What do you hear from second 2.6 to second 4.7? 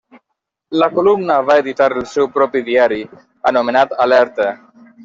diari, anomenat Alerta.